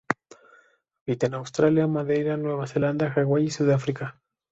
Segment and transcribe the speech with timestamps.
[1.07, 4.19] Habita en Australia, Madeira, Nueva Zelanda, Hawái y Sudáfrica.